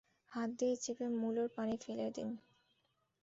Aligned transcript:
হাত 0.31 0.49
দিয়ে 0.59 0.75
চেপে 0.75 1.07
মূলার 1.19 1.47
পানি 1.55 1.75
ফেলে 1.83 2.07
দিন। 2.15 2.29